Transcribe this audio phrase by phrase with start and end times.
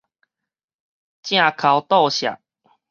[1.21, 2.39] 正剾倒削